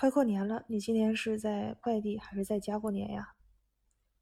[0.00, 3.34] 快过年了，你今年是在外地还是在家过年呀？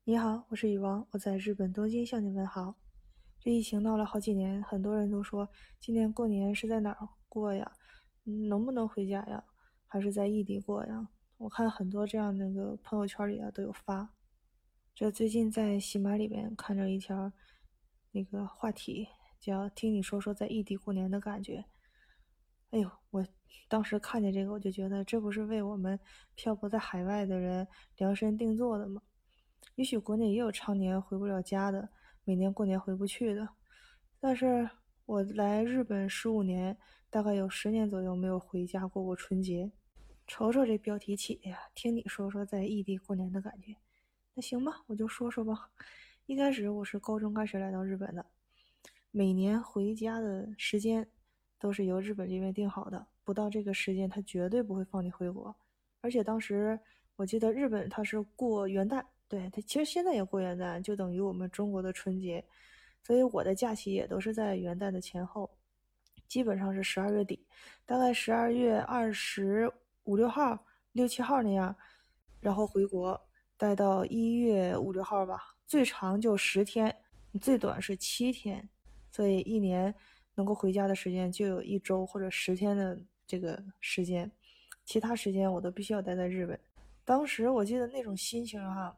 [0.02, 2.74] 你好，我是雨王，我在日本东京向你问好。
[3.38, 7.70] 这疫情闹了好几年，很多人都说今年过年是在哪儿过呀？
[8.48, 9.44] 能不能回家呀？
[9.86, 11.10] 还是在异地过呀？
[11.36, 14.12] 我看很多这样那个朋友圈里啊都有发。
[14.96, 17.32] 这最近在喜马里面看着一条
[18.10, 19.06] 那个话题，
[19.38, 21.66] 叫“听你说说在异地过年的感觉”。
[22.70, 23.26] 哎呦，我
[23.66, 25.98] 当时看见这个，我就觉得这不是为我们
[26.34, 27.66] 漂泊在海外的人
[27.96, 29.00] 量身定做的吗？
[29.74, 31.88] 也许国内也有常年回不了家的，
[32.24, 33.48] 每年过年回不去的。
[34.20, 34.68] 但是
[35.06, 36.76] 我来日本十五年，
[37.08, 39.70] 大概有十年左右没有回家过过春节。
[40.26, 43.74] 瞅瞅这标题起的呀，听你说说在异地过年的感觉。
[44.34, 45.70] 那行吧，我就说说吧。
[46.26, 48.26] 一开始我是高中开始来到日本的，
[49.10, 51.08] 每年回家的时间。
[51.58, 55.54] 都是由日本这边定好的，不到这个时间，他绝对不会放你回国。
[56.00, 56.78] 而且当时
[57.16, 62.44] 我记得日本他是过元旦，对他其实现在也过元旦，就等于我们中国的春节。
[63.02, 65.50] 所以我的假期也都是在元旦的前后，
[66.28, 67.44] 基本上是十二月底，
[67.84, 69.70] 大概十二月二十
[70.04, 71.74] 五六号、六七号那样，
[72.40, 73.20] 然后回国
[73.56, 76.94] 待到一月五六号吧，最长就十天，
[77.40, 78.68] 最短是七天，
[79.10, 79.92] 所以一年。
[80.38, 84.30] 能够回家的时间就有一周或者十天的这个时间，
[84.84, 86.58] 其他时间我都必须要待在日本。
[87.04, 88.96] 当时我记得那种心情哈，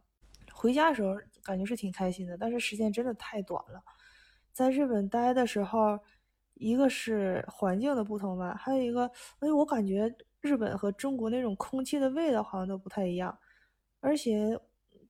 [0.52, 3.82] 回家的时候感觉是挺开心的，但是时间真的太短了。
[4.52, 5.98] 在日本待的时候，
[6.56, 13.34] 一个是环境的不同吧，还有一个，哎，我感觉日本和中国那种空气的味道好像都不太一样。
[14.00, 14.60] 而且，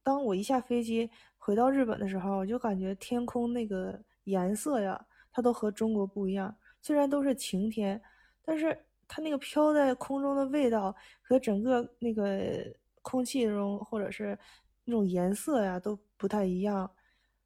[0.04, 5.04] 当我一下飞机回到日本的时候，我就感觉天空那个颜色呀。
[5.32, 8.00] 它都和中国不一样，虽然都是晴天，
[8.44, 12.64] 但是它那个飘在空中的味道和整个那个
[13.02, 14.38] 空气中或者是
[14.84, 16.90] 那种颜色呀都不太一样，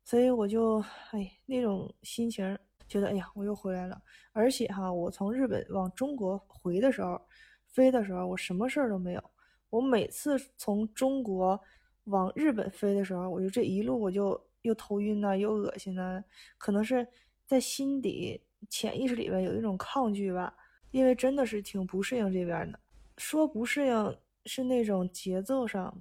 [0.05, 2.59] 所以我就哎那种心情
[2.89, 4.01] 觉得哎呀我又回来了，
[4.33, 7.21] 而且哈我从日本往中国回的时候，
[7.69, 9.23] 飞的时候我什么事儿都没有，
[9.71, 11.61] 我每次从中国
[12.05, 16.23] 往日本飞的时候，我就这一路我就又头晕呐又恶心呐，
[16.59, 17.07] 可能是。
[17.47, 18.41] 在心底
[18.71, 20.57] 潜意识里边有一种抗拒吧，
[20.91, 22.81] 因为真的是挺不适应这边的。
[23.19, 25.95] 说不适应是那种节奏上，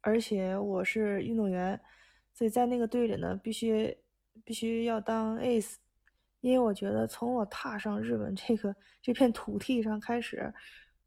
[0.00, 1.78] 而且我是运动员，
[2.32, 3.96] 所以在那个队里呢，必须
[4.44, 5.74] 必须要当 ace。
[6.40, 10.52] 因为我觉得从我踏上日本这个这片土地上开始，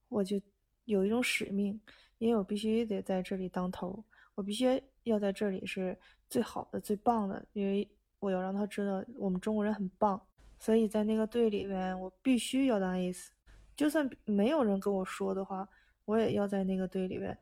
[0.09, 0.39] 我就
[0.85, 1.81] 有一种使命，
[2.19, 4.03] 因为我必须得在这里当头，
[4.35, 5.97] 我必须要在这里是
[6.29, 7.89] 最好的、最棒的，因为。
[8.21, 10.21] 我要让他知道我们中国人很棒，
[10.59, 13.29] 所以在那个队里面，我必须要当 ace，
[13.75, 15.67] 就算没有人跟我说的话，
[16.05, 17.35] 我也要在那个队里面，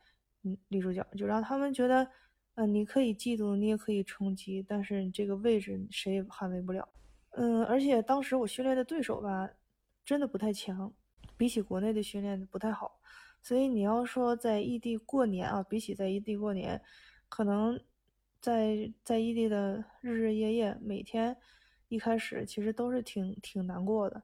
[0.44, 2.10] 嗯，立住脚，就让他们觉得，
[2.56, 6.88] 嗯，你可以嫉妒，你也可以冲击，但是你这个位置谁也捍卫不了。
[7.32, 9.50] 嗯，而且当时我训练的对手吧，
[10.06, 10.90] 真的不太强，
[11.36, 13.02] 比起国内的训练不太好，
[13.42, 16.82] 所以你要说在异地过年啊，比起在异地过年，
[17.28, 17.78] 可能。
[18.42, 21.36] 在在异地的日日夜夜，每天
[21.88, 24.24] 一开始其实都是挺挺难过的，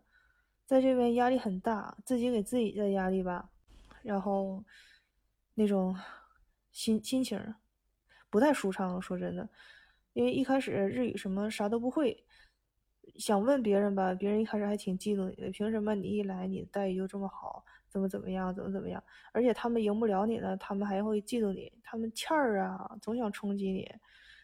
[0.66, 3.50] 在这边压力很大，自己给自己的压力吧，
[4.04, 4.64] 然后
[5.54, 5.98] 那种
[6.72, 7.56] 心心情
[8.30, 9.02] 不太舒畅。
[9.02, 9.50] 说真的，
[10.14, 12.26] 因为一开始日语什么啥都不会，
[13.18, 17.66] 想问别人吧，别人一开始还挺嫉妒你的，凭什么你一来你的待遇就这么好？
[17.96, 18.54] 怎么怎么样？
[18.54, 19.02] 怎么怎么样？
[19.32, 23.90] 而且他们赢不了你呢，他们还会嫉妒你，他们欠儿啊，总想冲击你。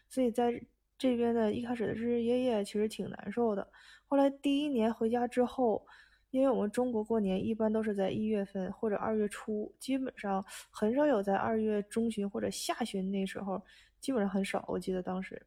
[0.08, 0.58] 所以在
[0.96, 3.68] 这边的一开始的日日夜夜其实挺难受的。
[4.06, 5.86] 后来第一年回家之后，
[6.30, 13.62] 因为我们中国过年一般都是在一月份或者二月初，基本上很少有在二月中旬或者下旬那时候，
[14.00, 14.64] 基本上很少。
[14.66, 15.40] 我记得当时，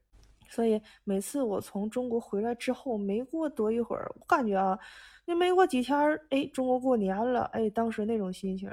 [0.49, 4.77] 所以每次我从中国回来之后，没过多一会儿，我感觉啊。
[5.27, 8.69] 那没过几天儿，哎，中国过年了，哎，当时那种心情，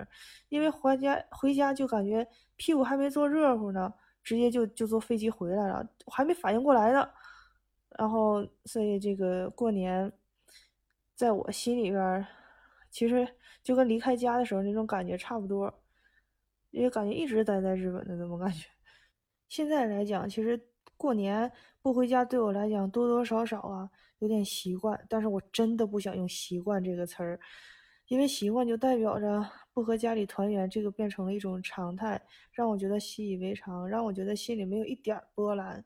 [0.50, 2.26] 因为回家回家就感觉
[2.56, 3.92] 屁股还没坐热乎呢，
[4.22, 7.08] 直接就就坐飞机回来了，还没反应过来呢。
[7.98, 10.12] 然后，所以这个过年，
[11.14, 12.26] 在我心里边，
[12.90, 13.26] 其实
[13.62, 15.72] 就跟离开家的时候那种感觉差不多，
[16.70, 18.68] 因为感觉一直待在日本的那种感觉。
[19.48, 20.58] 现在来讲，其实
[21.02, 21.50] 过年
[21.82, 23.90] 不回家对我来讲多多少少啊。
[24.20, 27.40] 有点习惯，但是我真的不想用“习惯”这个词儿，
[28.06, 32.22] 因为习惯就代表着不和家里团圆，这个变成了一种常态，
[32.52, 35.84] 让我觉得习以为常，让我觉得心里没有一点波澜，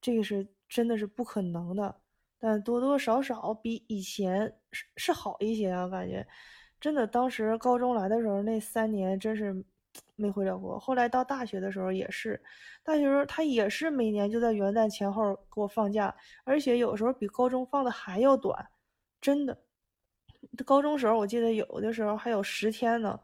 [0.00, 1.94] 这个是真的是不可能的。
[2.40, 6.26] 但多多少少比以前是是好一些啊，感觉
[6.80, 7.06] 真的。
[7.06, 9.64] 当时高中来的时候那三年，真是
[10.18, 10.78] 没回了国。
[10.78, 12.42] 后来到大学的时候也是，
[12.82, 18.68] 大学时候他也是每年就在元旦前后给我放假，而且有时候比高中放的还要短，
[19.20, 19.56] 真的。
[20.66, 23.18] 高中时候我记得有的时候还有十天呢，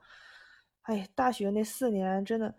[0.82, 2.54] 哎，大学那四年真的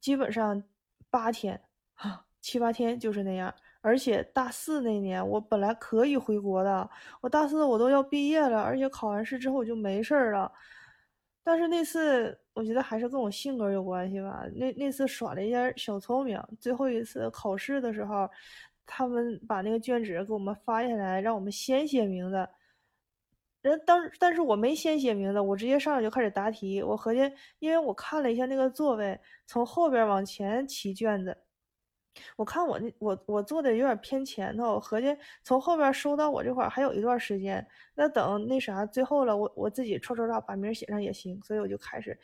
[0.00, 0.62] 基本上
[1.10, 1.60] 八天
[1.94, 3.54] 啊，七八天就是那样。
[3.80, 6.88] 而且大四那年我本来可以回国的，
[7.20, 10.50] 我大四我都要毕业了，而且考完试之后我就没事儿了。
[11.42, 14.44] 但是那次我觉得还是跟我性格有关系吧。
[14.54, 18.30] 那那次耍了一下小聪明，最后一次考试的时候，
[18.86, 22.48] 他们把那个卷纸给我们发下来，让我们先写名字。
[23.62, 26.82] 人当，但是我没先写名字，我直接上来就开始答题。
[26.82, 27.20] 我合计，
[27.58, 31.43] 因为我看了一下那个座位，从后边往前起卷子。
[32.36, 42.18] 我看我那我我坐的有点偏前头，合计从后边收到我这块还有一段时间，那等那啥最后了，我我自己唰唰唰把名写上也行，所以我就开始，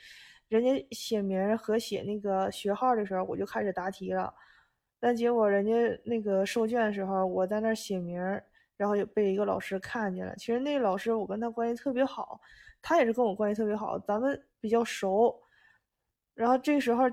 [0.49, 4.33] 人家写名和写那个学号的时候，我就开始答题了，
[4.99, 5.73] 但结果人家
[6.05, 8.21] 那个收卷的时候，我在那写名，
[8.77, 10.35] 然后就被一个老师看见了。
[10.37, 12.41] 其实那个老师我跟他关系特别好，
[12.81, 15.41] 他也是跟我关系特别好，咱们比较熟。
[16.35, 17.05] 然后这时候，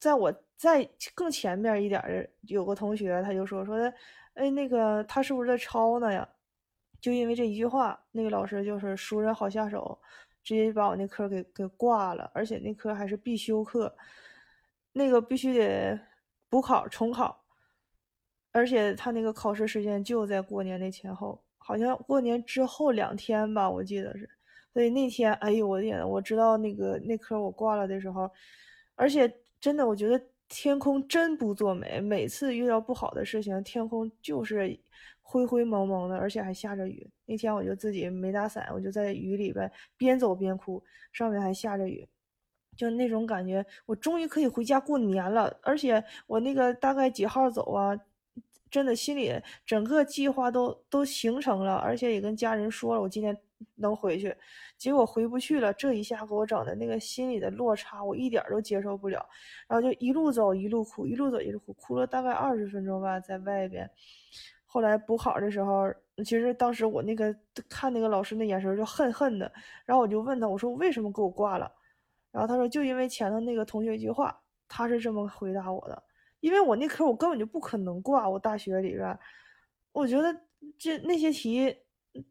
[0.00, 0.43] 在我。
[0.56, 3.92] 在更前面一点的有个同学，他就说说的，
[4.34, 6.26] 哎，那个他是不是在抄呢呀？
[7.00, 10.00] 就因为这一句话，那个老师就是熟人好下手，
[10.42, 13.94] 直接把我那科给给挂了，而且那科还是必修课，
[14.92, 16.00] 那个必须得
[16.48, 17.44] 补考重考，
[18.52, 24.26] 而且他那个考试时间就在过年那前后，好像过年之后两天吧，我记得是。
[24.72, 28.30] 所以那天，哎呦我的天，我知道那个那科我挂了的时候，
[28.94, 29.30] 而且
[29.60, 30.24] 真的，我觉得。
[30.48, 34.78] 天空真不作美，每次遇到不好的事情，天空就是
[35.22, 37.08] 灰灰蒙蒙的，而且还下着雨。
[37.26, 40.82] 那天我就自己没打伞，我就在雨里边边走边哭，
[41.12, 42.06] 上面还下着雨，
[42.76, 45.58] 就那种感觉，我终于可以回家过年了。
[45.62, 47.98] 而且我那个大概几号走啊？
[48.74, 49.32] 真的心里
[49.64, 53.36] 整个计划都都形成了，而且也跟家人说了，我今天
[53.76, 54.36] 能回去。
[54.76, 59.24] 结果回不去了，这一下给我整的那个心里的落差，我一点都接受不了。
[59.68, 63.88] 然后就一路走一路哭，一路走一路哭，哭了大概二十分钟吧，在外边。
[64.66, 65.88] 后来补考的时候，
[66.24, 67.32] 其实当时我那个
[67.68, 69.52] 看那个老师那眼神就恨恨的。
[69.84, 71.70] 然后我就问他，我说为什么给我挂了？
[72.32, 74.36] 然后他说就因为前头那个同学一句话，
[74.66, 76.02] 他是这么回答我的。
[76.44, 79.18] 因为我那科我根本就不可能挂，我大学里边，
[79.92, 80.42] 我觉得
[80.78, 81.74] 这那些题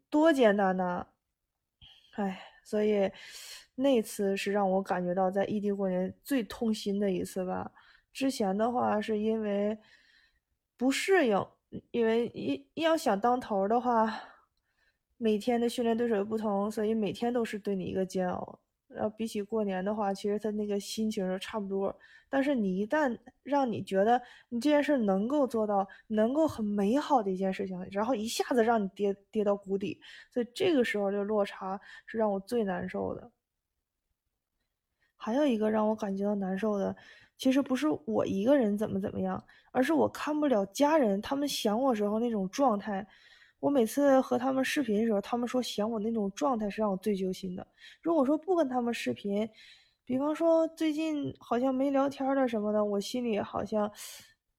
[0.08, 1.04] 多简单呐，
[2.12, 3.10] 哎，所以
[3.74, 7.72] 那次是让我感觉到在异地过年最痛心的一次吧。
[8.12, 9.76] 之前的话是因为
[10.76, 11.44] 不适应，
[11.90, 14.16] 因为一要想当头的话，
[15.16, 18.60] 每天的训练对手又不同，所以每天都是对你一个煎熬。
[18.94, 21.94] 然后比起过年的话，其实他那个心情是差不多。
[22.28, 30.00] 但是你一旦让你觉得你这件事能够做到，能够很美好的一件事情，然后一下子让你跌跌到谷底，
[30.32, 33.30] 所以这个时候的落差是让我最难受的。
[35.16, 36.94] 还有一个让我感觉到难受的，
[37.36, 43.06] 其实不是我一个人怎么怎么样，而是我看不了家人他们想我时候那种状态。
[43.64, 47.66] 我每次和他们视频的时候，他们说想我那种状态是让我最揪心的。
[48.02, 49.48] 如果说不跟他们视频，
[50.04, 53.90] 比方说最近好像没聊天了什么的，我心里好像，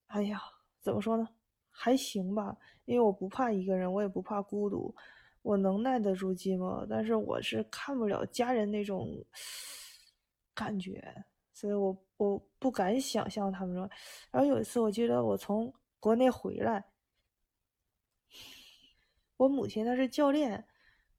[0.07, 0.41] 哎呀，
[0.81, 1.29] 怎么说呢？
[1.69, 4.95] 还行吧，因为我不怕一个人，我也不怕孤独，
[5.43, 6.83] 我能耐得住寂寞。
[6.89, 9.07] 但是我是看不了家人那种
[10.55, 10.99] 感觉，
[11.53, 13.87] 所以我我不敢想象他们说。
[14.31, 16.83] 然后有一次，我记得我从国内回来。
[19.37, 20.65] 我母亲她是教练，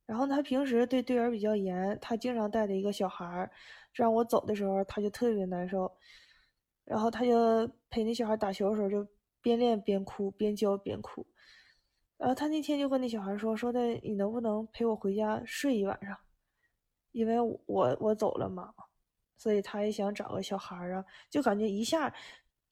[0.06, 3.50] 然后她平时对队员比较严，她经常带着一个小孩儿，
[3.92, 5.90] 这样我走的时候她就特别难受，
[6.84, 9.06] 然后她就陪那小孩打球的时候就
[9.42, 11.26] 边练边哭，边教边哭，
[12.16, 16.16] 然后她那天就跟那小孩说说的你能不能陪我回家睡一晚上，
[17.12, 18.72] 因为我我走了嘛，
[19.36, 22.12] 所以她也想找个小孩啊，就感觉一下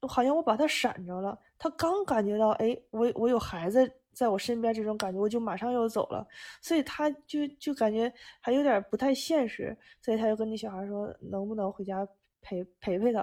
[0.09, 4.01] 好像我把他闪着了，他刚感觉到哎我我有孩子。
[4.15, 6.27] 在我身边这种感觉，我就马上要走了，
[6.63, 12.07] 所以他就就感觉还有点不太现实，所以他就跟那小孩说，能不能回家
[12.41, 13.19] 陪陪陪他？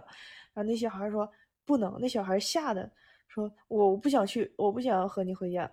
[0.53, 1.27] 然后那小孩说
[1.65, 2.91] 不能，那小孩吓得
[3.27, 5.71] 说我不想去，我不想和你回家。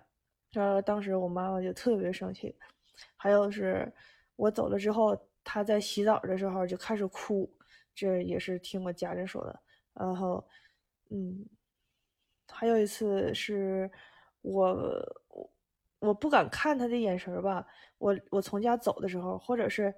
[0.51, 2.55] 然后当时我妈妈就特别生气。
[3.15, 3.91] 还有是
[4.35, 7.51] 我走了之后，他在洗澡的时候就开始哭，
[7.93, 9.59] 这也是听我家人说的。
[9.93, 10.47] 然后，
[11.09, 11.45] 嗯，
[12.47, 13.91] 还有一次是。
[14.41, 14.73] 我
[15.29, 15.49] 我
[15.99, 17.65] 我不敢看他的眼神吧。
[17.97, 19.93] 我我从家走的时候，或者是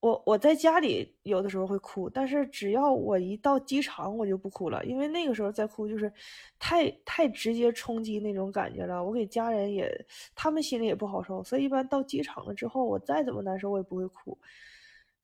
[0.00, 6.12] 我我在家里有的时候会哭，但是只要我一到机场，我就不哭了，因为那个时候再哭就是
[6.58, 9.02] 太太直接冲击那种感觉了。
[9.02, 9.88] 我给家人也，
[10.34, 14.36] 他们心里也不好受，所以一般到机场了之后，我再怎么难受，我也不会哭。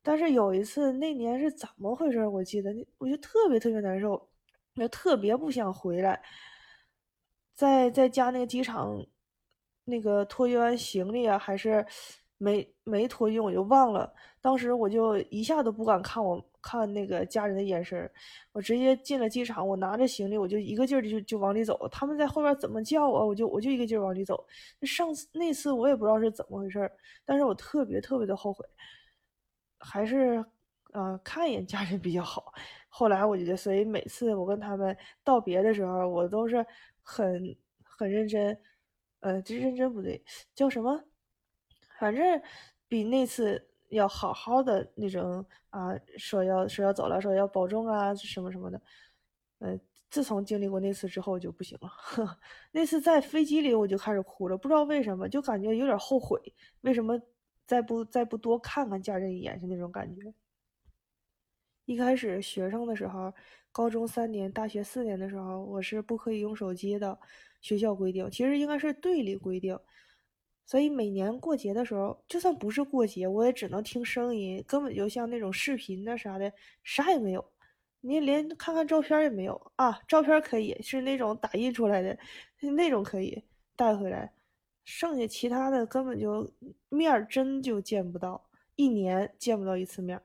[0.03, 2.27] 但是有一次那年是怎么回事？
[2.27, 4.13] 我记得那我就特别特别难受，
[4.77, 6.21] 我就特别不想回来，
[7.55, 9.05] 在在家那个机场，
[9.85, 11.85] 那个托运完行李啊，还是。
[12.37, 14.13] 没没托运，我就忘了。
[14.41, 18.11] 当时我就一下都不敢看我看那个家人的眼神
[18.53, 21.89] 我直接进了机场，我拿着行李，我就一个劲儿就就往里走。
[21.89, 24.45] 他们在后边怎么叫我，我就我就一个劲儿往里走。
[24.83, 26.91] 上次那次我也不知道是怎么回事
[27.25, 28.67] 但是我特别特别的后悔，
[29.79, 30.45] 还是
[30.93, 32.53] 啊看一眼家人比较好。
[32.89, 36.67] 后来我觉得，所以每次我跟他们道别的时候，我都是
[37.05, 38.59] 很很认真，
[39.21, 40.21] 呃，这认真不对，
[40.55, 41.05] 叫什么？
[42.01, 42.43] 反正
[42.89, 48.83] 比那次要好好的那种啊，说要说要走了，说要保重啊，什么什么的。
[49.59, 49.79] 呃，
[50.11, 51.91] 自从经历过那次之后就不行了。
[52.73, 56.41] 那次在飞机里我就开始哭了，不知道为什么，就感觉有点后悔，
[56.81, 57.21] 为什么
[57.67, 60.35] 再不再不多看看家人一眼，是那种感觉。
[61.87, 63.33] 一开始学生的时候，
[63.75, 67.19] 高中三年，大学四年的时候，我是不可以用手机的，
[67.61, 69.77] 学校规定，其实应该是队里规定。
[70.65, 76.53] 所以每年过节的时候，就算不是过节，我也只能听声音，根本就像那种视频的啥的，
[76.85, 77.45] 啥也没有，
[78.01, 79.99] 你连看看照片也没有啊。
[80.07, 82.17] 照片可以是那种打印出来的，
[82.77, 83.43] 那种可以
[83.75, 84.33] 带回来，
[84.85, 86.49] 剩下其他的根本就
[86.91, 90.23] 面真就见不到，一年见不到一次面，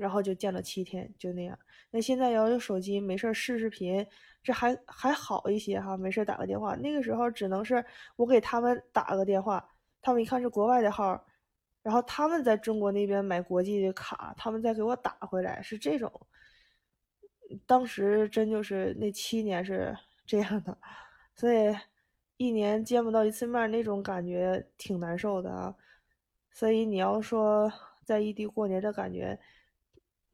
[0.00, 1.58] 然后就见了七天，就那样。
[1.90, 4.06] 那现在要有手机，没事视视频。
[4.42, 6.74] 这还还好一些哈，没事打个电话。
[6.74, 7.84] 那个时候只能是
[8.16, 9.62] 我给他们打个电话，
[10.00, 11.22] 他们一看是国外的号，
[11.82, 16.10] 然后他们在中国那边买国际的卡，他们再给我打回来，是这种。
[17.66, 20.78] 当时真就是那七年是这样的，
[21.36, 21.76] 所以
[22.38, 25.74] 一年见不到一次面，那种感觉挺难受的啊。
[26.50, 27.70] 所以你要说
[28.04, 29.38] 在异地过年的感觉，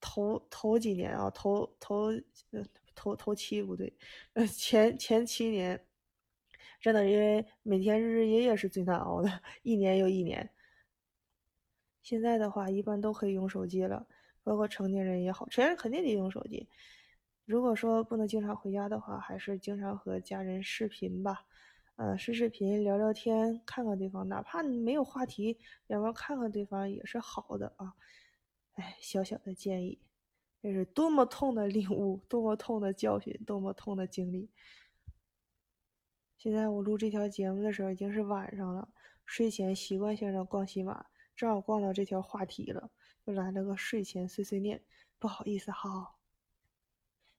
[0.06, 2.12] 头头几年啊，头头。
[2.98, 3.92] 头头七不对，
[4.32, 5.86] 呃前前七年，
[6.80, 10.48] 真的因为每天日日夜夜是最难熬的，一年又一年。
[12.02, 14.06] 现在的话，一般都可以用手机了，
[14.42, 16.66] 包括成年人也好，成年人肯定得用手机。
[17.44, 21.44] 如果说不能经常回家的话，还是经常和家人视频吧，
[21.96, 27.92] 呃，视视频聊聊天，看看对方，哪怕你没有话题，两边看看对方也是好的啊。
[28.76, 30.00] 哎，小小的建议。
[30.62, 34.50] 这是多么痛的领悟，多么痛的教训，多么痛的经历。
[36.38, 38.88] 现在我录这条节目的时候已经是晚上了，
[39.24, 42.90] 睡前习惯性的逛喜马，正好逛到这条话题了，
[43.24, 44.82] 就来了个睡前碎碎念。
[45.18, 46.16] 不好意思哈。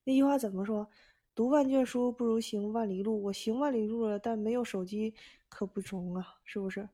[0.03, 0.89] 那句话怎么说？
[1.35, 3.21] 读万卷书不如行万里路。
[3.23, 5.13] 我行万里路了，但没有手机
[5.49, 6.89] 可不中啊，是不是？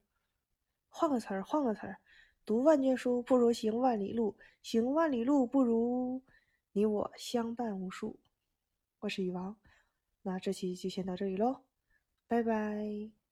[0.89, 1.99] 换个词儿，换个词儿。
[2.45, 6.21] 读万卷书不如行万里路，行万里路不如
[6.73, 8.19] 你我相伴无数。
[8.99, 9.55] 我是雨王，
[10.21, 11.61] 那这期就先到这里喽，
[12.27, 13.22] 拜拜。